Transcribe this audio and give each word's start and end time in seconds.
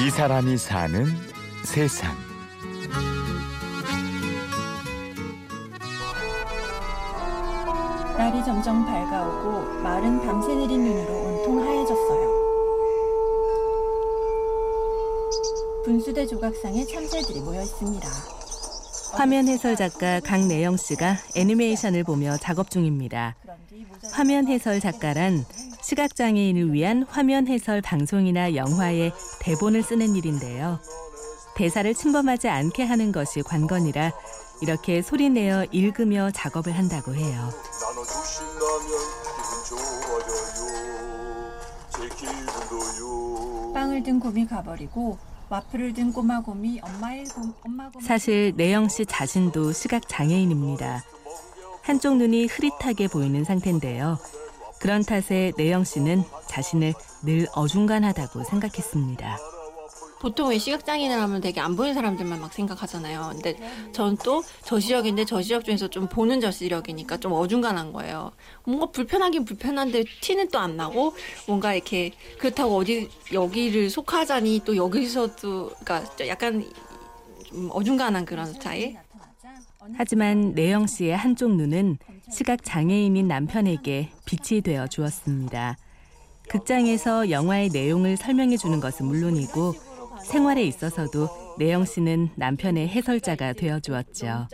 이 0.00 0.10
사람이 0.10 0.56
사는 0.58 1.06
세상. 1.62 2.12
날이 8.18 8.44
점점 8.44 8.84
밝아오고 8.84 9.82
마을은 9.82 10.20
밤새 10.26 10.52
내린 10.56 10.82
눈으로 10.82 11.14
온통 11.14 11.60
하얘졌어요. 11.60 12.34
분수대 15.84 16.26
조각상에 16.26 16.84
참새들이 16.84 17.40
모여 17.40 17.62
있습니다. 17.62 18.08
화면 19.16 19.48
해설 19.48 19.76
작가 19.76 20.20
강내영 20.20 20.76
씨가 20.76 21.16
애니메이션을 21.36 22.04
보며 22.04 22.36
작업 22.36 22.70
중입니다. 22.70 23.36
화면 24.12 24.48
해설 24.48 24.80
작가란 24.80 25.44
시각장애인을 25.82 26.72
위한 26.72 27.04
화면 27.08 27.46
해설 27.46 27.80
방송이나 27.80 28.54
영화의 28.54 29.12
대본을 29.40 29.82
쓰는 29.82 30.16
일인데요. 30.16 30.80
대사를 31.56 31.94
침범하지 31.94 32.48
않게 32.48 32.84
하는 32.84 33.12
것이 33.12 33.42
관건이라 33.42 34.12
이렇게 34.62 35.00
소리내어 35.02 35.66
읽으며 35.70 36.30
작업을 36.32 36.72
한다고 36.72 37.14
해요. 37.14 37.50
빵을 43.72 44.02
든 44.02 44.18
곰이 44.18 44.46
가버리고 44.46 45.18
와플을 45.48 45.92
든 45.94 46.12
꼬마 46.12 46.40
곰이 46.40 46.80
엄마의 46.82 47.24
곰, 47.26 47.54
엄마 47.64 47.90
곰 47.90 48.02
사실 48.02 48.52
내영 48.56 48.88
씨 48.88 49.06
자신도 49.06 49.72
시각 49.72 50.08
장애인입니다. 50.08 51.02
한쪽 51.82 52.16
눈이 52.16 52.46
흐릿하게 52.46 53.08
보이는 53.08 53.44
상태인데요. 53.44 54.18
그런 54.80 55.02
탓에 55.02 55.52
내영 55.56 55.84
씨는 55.84 56.24
자신을 56.48 56.94
늘 57.22 57.46
어중간하다고 57.54 58.44
생각했습니다. 58.44 59.38
보통 60.24 60.48
왜 60.48 60.58
시각장애인 60.58 61.12
하면 61.12 61.42
되게 61.42 61.60
안 61.60 61.76
보이는 61.76 61.92
사람들만 61.92 62.40
막 62.40 62.50
생각하잖아요. 62.50 63.32
근데 63.34 63.58
전 63.92 64.16
또 64.24 64.42
저시력인데 64.64 65.26
저시력 65.26 65.66
중에서 65.66 65.88
좀 65.88 66.08
보는 66.08 66.40
저시력이니까 66.40 67.18
좀 67.18 67.32
어중간한 67.32 67.92
거예요. 67.92 68.32
뭔가 68.64 68.86
불편하긴 68.86 69.44
불편한데 69.44 70.04
티는 70.22 70.48
또 70.48 70.60
안 70.60 70.78
나고 70.78 71.12
뭔가 71.46 71.74
이렇게 71.74 72.12
그렇다고 72.38 72.76
어디 72.76 73.10
여기를 73.34 73.90
속하자니 73.90 74.62
또 74.64 74.76
여기서도 74.76 75.72
그러니까 75.84 76.26
약간 76.26 76.64
좀 77.44 77.68
어중간한 77.70 78.24
그런 78.24 78.46
스타일. 78.46 78.96
하지만 79.94 80.52
내영 80.54 80.86
씨의 80.86 81.14
한쪽 81.14 81.54
눈은 81.54 81.98
시각 82.30 82.64
장애인인 82.64 83.28
남편에게 83.28 84.10
빛이 84.24 84.62
되어 84.62 84.86
주었습니다. 84.86 85.76
극장에서 86.48 87.28
영화의 87.28 87.68
내용을 87.68 88.16
설명해 88.16 88.56
주는 88.56 88.80
것은 88.80 89.04
물론이고 89.04 89.74
생활에 90.24 90.64
있어서도 90.64 91.56
내영 91.58 91.84
씨는 91.84 92.30
남편의 92.36 92.88
해설자가 92.88 93.52
되어 93.52 93.80
주었죠. 93.80 94.48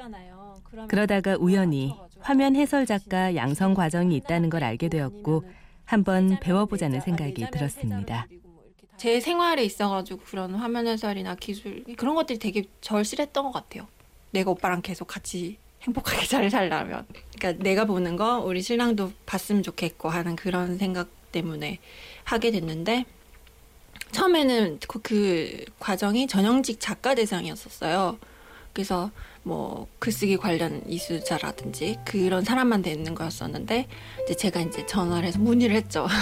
그러다가 0.89 1.37
우연히 1.39 1.95
화면 2.21 2.57
해설 2.57 2.87
작가 2.87 3.35
양성 3.35 3.75
과정이 3.75 4.17
있다는 4.17 4.51
걸 4.51 4.65
알게 4.65 4.89
되었고 4.89 5.45
한번 5.85 6.39
배워보자는 6.41 7.01
생각이 7.01 7.47
들었습니다. 7.51 8.27
제 8.97 9.19
생활에 9.19 9.65
있어가지고 9.65 10.21
그런 10.27 10.55
화면 10.55 10.87
해설이나 10.87 11.35
기술 11.35 11.85
그런 11.97 12.15
것들이 12.15 12.39
되게 12.39 12.65
절실했던 12.81 13.45
것 13.45 13.53
같아요. 13.53 13.87
내가 14.31 14.51
오빠랑 14.51 14.83
계속 14.83 15.07
같이 15.07 15.57
행복하게 15.83 16.27
잘 16.29 16.51
살려면 16.51 17.07
그러니까 17.39 17.63
내가 17.65 17.87
보는 17.87 18.17
거 18.17 18.41
우리 18.41 18.61
신랑도 18.61 19.13
봤으면 19.25 19.63
좋겠고 19.63 20.11
하는 20.11 20.37
그런 20.37 20.77
생각 20.77 21.09
때문에 21.33 21.79
하게 22.25 22.51
됐는데 22.51 23.07
처음에는 24.13 24.79
그, 24.89 25.01
그 25.01 25.65
과정이 25.79 26.27
전형직 26.27 26.81
작가 26.81 27.15
대상이었었어요. 27.15 28.19
그래서 28.73 29.11
뭐 29.43 29.87
글쓰기 29.99 30.37
관련 30.37 30.83
이수자라든지 30.87 31.97
그런 32.05 32.45
사람만 32.45 32.83
되는 32.83 33.15
거였었는데 33.15 33.89
이제 34.25 34.35
제가 34.35 34.61
이제 34.61 34.85
전화를 34.87 35.29
해서 35.29 35.39
문의를 35.39 35.75
했죠. 35.77 36.07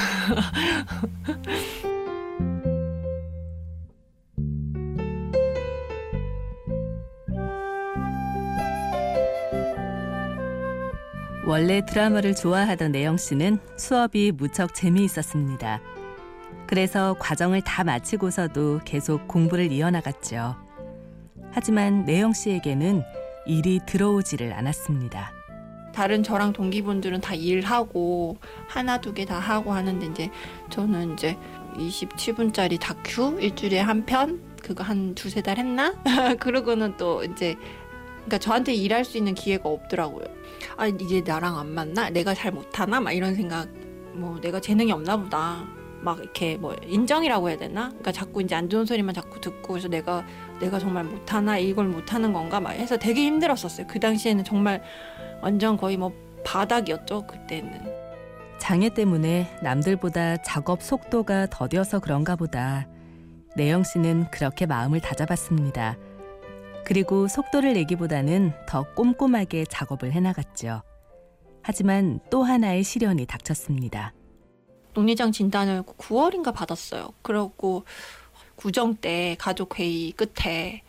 원래 11.44 11.84
드라마를 11.84 12.36
좋아하던 12.36 12.92
내영 12.92 13.16
씨는 13.16 13.58
수업이 13.78 14.30
무척 14.32 14.74
재미있었습니다. 14.74 15.97
그래서 16.66 17.14
과정을 17.18 17.62
다 17.62 17.82
마치고서도 17.84 18.80
계속 18.84 19.26
공부를 19.28 19.72
이어나갔죠. 19.72 20.56
하지만 21.50 22.04
내영 22.04 22.32
씨에게는 22.34 23.02
일이 23.46 23.80
들어오지를 23.86 24.52
않았습니다. 24.52 25.32
다른 25.94 26.22
저랑 26.22 26.52
동기분들은 26.52 27.20
다 27.22 27.34
일하고 27.34 28.36
하나 28.68 29.00
두 29.00 29.14
개 29.14 29.24
다 29.24 29.38
하고 29.38 29.72
하는데 29.72 30.04
이제 30.06 30.30
저는 30.70 31.14
이제 31.14 31.36
27분짜리 31.74 32.78
다큐 32.78 33.38
일주일에 33.40 33.80
한 33.80 34.04
편 34.04 34.40
그거 34.62 34.84
한 34.84 35.14
두세 35.14 35.40
달 35.42 35.56
했나? 35.56 35.94
그러고는 36.38 36.96
또 36.98 37.24
이제 37.24 37.56
그러니까 38.26 38.38
저한테 38.38 38.74
일할 38.74 39.04
수 39.04 39.16
있는 39.16 39.34
기회가 39.34 39.68
없더라고요. 39.68 40.24
아 40.76 40.86
이게 40.86 41.22
나랑 41.22 41.58
안 41.58 41.68
맞나? 41.72 42.10
내가 42.10 42.34
잘 42.34 42.52
못하나? 42.52 43.00
막 43.00 43.12
이런 43.12 43.34
생각. 43.34 43.68
뭐 44.12 44.38
내가 44.40 44.60
재능이 44.60 44.92
없나 44.92 45.16
보다. 45.16 45.64
막 46.00 46.18
이렇게 46.18 46.56
뭐 46.56 46.74
인정이라고 46.84 47.48
해야 47.48 47.58
되나? 47.58 47.88
그러니까 47.88 48.12
자꾸 48.12 48.42
이제 48.42 48.54
안 48.54 48.68
좋은 48.68 48.86
소리만 48.86 49.14
자꾸 49.14 49.40
듣고 49.40 49.74
그래서 49.74 49.88
내가 49.88 50.24
내가 50.60 50.78
정말 50.78 51.04
못하나 51.04 51.58
이걸 51.58 51.86
못하는 51.86 52.32
건가 52.32 52.60
막 52.60 52.70
해서 52.70 52.96
되게 52.96 53.22
힘들었었어요. 53.22 53.86
그 53.86 53.98
당시에는 53.98 54.44
정말 54.44 54.82
완전 55.40 55.76
거의 55.76 55.96
뭐 55.96 56.12
바닥이었죠 56.44 57.26
그때는. 57.26 58.08
장애 58.58 58.88
때문에 58.88 59.58
남들보다 59.62 60.38
작업 60.38 60.82
속도가 60.82 61.46
더뎌서 61.46 62.00
그런가 62.00 62.36
보다. 62.36 62.88
내영 63.56 63.84
씨는 63.84 64.30
그렇게 64.30 64.66
마음을 64.66 65.00
다잡았습니다. 65.00 65.96
그리고 66.84 67.28
속도를 67.28 67.74
내기보다는 67.74 68.52
더 68.66 68.84
꼼꼼하게 68.94 69.64
작업을 69.66 70.12
해나갔죠. 70.12 70.82
하지만 71.62 72.18
또 72.30 72.42
하나의 72.42 72.82
시련이 72.82 73.26
닥쳤습니다. 73.26 74.12
논리장 74.98 75.30
진단을 75.30 75.82
9월인가 75.84 76.52
받았어요. 76.52 77.10
그러고 77.22 77.84
구정 78.56 78.96
때 78.96 79.36
가족 79.38 79.78
회의 79.78 80.10
끝에 80.10 80.82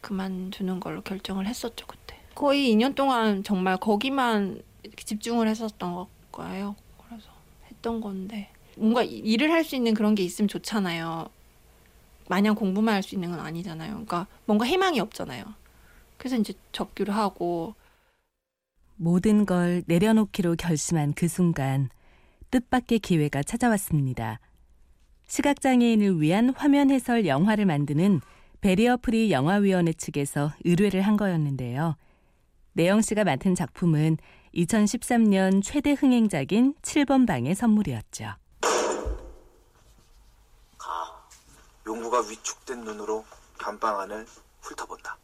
그만두는 0.00 0.80
걸로 0.80 1.02
결정을 1.02 1.46
했었죠 1.46 1.86
그때. 1.86 2.18
거의 2.34 2.74
2년 2.74 2.96
동안 2.96 3.44
정말 3.44 3.76
거기만 3.76 4.60
집중을 4.96 5.46
했었던 5.46 6.06
거예요. 6.32 6.74
그래서 7.06 7.28
했던 7.70 8.00
건데 8.00 8.50
뭔가 8.76 9.04
일을 9.04 9.52
할 9.52 9.62
수 9.62 9.76
있는 9.76 9.94
그런 9.94 10.16
게 10.16 10.24
있으면 10.24 10.48
좋잖아요. 10.48 11.28
마냥 12.28 12.56
공부만 12.56 12.96
할 12.96 13.02
수 13.04 13.14
있는 13.14 13.30
건 13.30 13.38
아니잖아요. 13.38 13.90
그러니까 13.92 14.26
뭔가 14.46 14.66
희망이 14.66 14.98
없잖아요. 14.98 15.44
그래서 16.16 16.36
이제 16.36 16.54
접기를 16.72 17.14
하고 17.14 17.76
모든 18.96 19.46
걸 19.46 19.84
내려놓기로 19.86 20.56
결심한 20.56 21.12
그 21.14 21.28
순간 21.28 21.90
뜻밖의 22.50 23.00
기회가 23.00 23.42
찾아왔습니다. 23.42 24.40
시각장애인을 25.26 26.20
위한 26.20 26.50
화면 26.50 26.90
해설 26.90 27.26
영화를 27.26 27.66
만드는 27.66 28.20
배리어 28.60 28.98
프리 28.98 29.30
영화위원회 29.30 29.92
측에서 29.92 30.52
의뢰를 30.64 31.02
한 31.02 31.16
거였는데요. 31.16 31.96
내영 32.72 33.02
씨가 33.02 33.24
맡은 33.24 33.54
작품은 33.54 34.16
2013년 34.54 35.62
최대 35.62 35.92
흥행작인 35.92 36.74
7번 36.82 37.26
방의 37.26 37.54
선물이었죠. 37.54 38.34
가. 40.78 41.28
용구가 41.86 42.20
위축된 42.20 42.84
눈으로 42.84 43.24
감방 43.58 44.00
안을 44.00 44.26
훑어본다. 44.60 45.16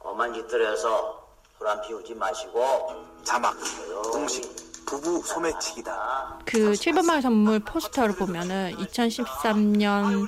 엄한 0.00 0.34
짓들 0.34 0.70
해서 0.70 1.28
소란 1.58 1.80
피우지 1.82 2.14
마시고 2.14 2.62
자막, 3.24 3.54
공식, 4.12 4.67
부부 4.88 5.22
소매치기다. 5.24 6.38
그 6.44 6.72
7번 6.72 7.04
마을 7.04 7.20
선물 7.22 7.60
포스터를 7.60 8.14
보면은 8.16 8.74
2013년 8.76 10.26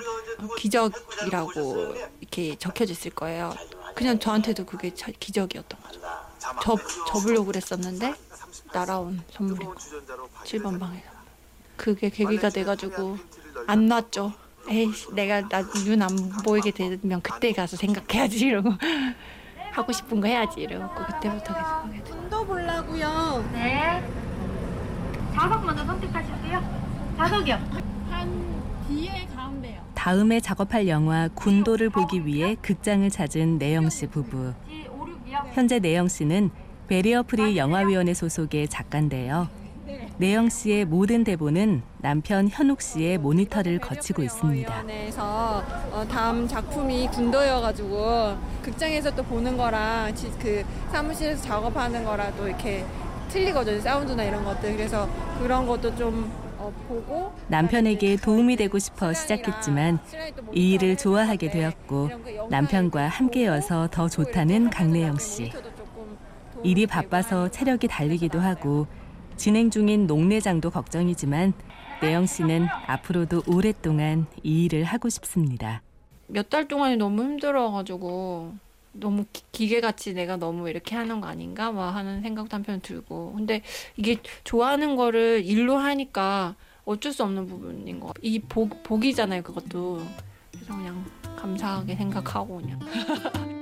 기적이라고 0.57 1.95
이렇게 2.19 2.55
적혀져 2.57 2.93
있을 2.93 3.11
거예요. 3.11 3.53
그냥 3.95 4.19
저한테도 4.19 4.65
그게 4.65 4.89
기적이었던 4.91 5.79
거죠. 5.81 5.99
접, 6.61 6.79
접으려고 7.07 7.45
그랬었는데 7.47 8.13
날아온 8.73 9.21
선물인 9.31 9.65
거. 9.67 9.75
7번 10.45 10.79
방에서. 10.79 11.05
그게 11.77 12.09
계기가 12.09 12.49
돼가지고 12.49 13.17
안 13.67 13.87
놨죠. 13.87 14.33
에이 14.69 14.91
내가 15.13 15.41
나 15.49 15.63
눈 15.85 16.01
안 16.03 16.15
보이게 16.45 16.69
되면 16.69 17.19
그때 17.23 17.51
가서 17.51 17.75
생각해야지 17.77 18.45
이러고 18.45 18.69
하고 19.73 19.91
싶은 19.91 20.21
거 20.21 20.27
해야지 20.27 20.61
이러고 20.61 20.93
그때부터 21.05 21.53
계속 21.53 21.55
하게 21.57 22.03
돼. 22.03 22.11
또 22.29 22.45
보려고요. 22.45 23.49
네. 23.53 24.30
좌석 25.33 25.65
먼저 25.65 25.85
선택하실게요. 25.85 26.61
좌석이요. 27.17 27.55
한 28.09 28.61
뒤에 28.87 29.27
가운데요. 29.35 29.81
다음에 29.95 30.39
작업할 30.39 30.87
영화 30.87 31.27
군도를 31.33 31.89
보기 31.89 32.25
위해 32.25 32.55
극장을 32.61 33.09
찾은 33.09 33.57
내영 33.57 33.89
씨 33.89 34.07
부부. 34.07 34.53
현재 35.53 35.79
내영 35.79 36.07
씨는 36.07 36.49
배리어 36.87 37.23
프리 37.23 37.57
영화위원회 37.57 38.13
소속의 38.13 38.67
작가인데요. 38.67 39.47
내영 40.17 40.49
씨의 40.49 40.85
모든 40.85 41.23
대본은 41.23 41.81
남편 41.99 42.47
현욱 42.49 42.81
씨의 42.81 43.17
모니터를 43.17 43.79
거치고 43.79 44.21
있습니다. 44.23 44.69
영화위원회에서 44.69 45.63
어, 45.91 46.05
다음 46.09 46.47
작품이 46.47 47.07
군도여가지고 47.09 48.37
극장에서 48.61 49.15
또 49.15 49.23
보는 49.23 49.57
거랑 49.57 50.13
지- 50.13 50.31
그 50.39 50.63
사무실에서 50.91 51.41
작업하는 51.41 52.03
거랑 52.03 52.33
또 52.37 52.47
이렇게 52.47 52.85
틀리거든요. 53.31 53.79
사운드나 53.79 54.23
이런 54.23 54.43
것들. 54.43 54.75
그래서 54.75 55.07
그런 55.39 55.65
것도 55.65 55.95
좀 55.95 56.31
어, 56.57 56.71
보고 56.87 57.33
남편에게 57.47 58.17
도움이 58.17 58.55
되고 58.55 58.77
싶어 58.77 59.13
시작했지만 59.13 59.99
이 60.53 60.73
일을 60.73 60.95
좋아하게 60.97 61.49
되었고 61.49 62.09
남편과 62.49 63.07
함께여서 63.07 63.87
더 63.91 64.07
좋다는 64.07 64.69
강내영 64.69 65.17
씨. 65.17 65.51
일이 66.63 66.85
바빠서 66.85 67.49
체력이 67.49 67.87
달리기도 67.87 68.39
하고 68.39 68.85
진행 69.35 69.71
중인 69.71 70.05
녹내장도 70.05 70.69
걱정이지만 70.69 71.53
내영 72.03 72.27
씨는 72.27 72.67
앞으로도 72.85 73.43
오랫동안 73.47 74.27
이 74.43 74.65
일을 74.65 74.83
하고 74.83 75.09
싶습니다. 75.09 75.81
몇 76.27 76.49
달 76.49 76.67
동안이 76.67 76.97
너무 76.97 77.23
힘들어가지고 77.23 78.53
너무 78.93 79.25
기- 79.31 79.43
기계같이 79.51 80.13
내가 80.13 80.37
너무 80.37 80.69
이렇게 80.69 80.95
하는 80.95 81.21
거 81.21 81.27
아닌가 81.27 81.71
막 81.71 81.91
하는 81.95 82.21
생각도 82.21 82.55
한편 82.55 82.81
들고 82.81 83.33
근데 83.35 83.61
이게 83.97 84.17
좋아하는 84.43 84.95
거를 84.95 85.43
일로 85.45 85.77
하니까 85.77 86.55
어쩔 86.85 87.13
수 87.13 87.23
없는 87.23 87.47
부분인 87.47 87.99
거. 87.99 88.13
이 88.21 88.39
복, 88.39 88.83
복이잖아요 88.83 89.43
그것도. 89.43 90.01
그래서 90.51 90.75
그냥 90.75 91.05
감사하게 91.37 91.95
생각하고 91.95 92.57
그냥. 92.57 92.79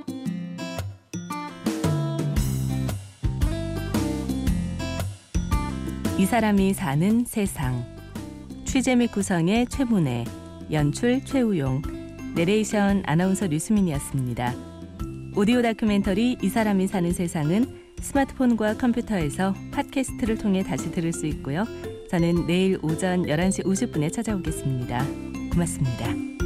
이 6.18 6.26
사람이 6.26 6.74
사는 6.74 7.24
세상. 7.24 7.84
취재 8.66 8.94
및 8.94 9.10
구성의 9.10 9.66
최문혜, 9.68 10.24
연출 10.70 11.24
최우용, 11.24 11.82
내레이션 12.34 13.02
아나운서 13.06 13.46
류수민이었습니다. 13.46 14.69
오디오 15.36 15.62
다큐멘터리 15.62 16.38
이 16.42 16.48
사람이 16.48 16.88
사는 16.88 17.12
세상은 17.12 17.66
스마트폰과 18.00 18.78
컴퓨터에서 18.78 19.54
팟캐스트를 19.70 20.38
통해 20.38 20.62
다시 20.62 20.90
들을 20.90 21.12
수 21.12 21.26
있고요. 21.26 21.64
저는 22.10 22.46
내일 22.46 22.78
오전 22.82 23.22
11시 23.22 23.64
50분에 23.64 24.12
찾아오겠습니다. 24.12 25.06
고맙습니다. 25.52 26.39